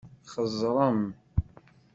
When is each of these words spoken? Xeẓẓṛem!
Xeẓẓṛem! 0.33 1.01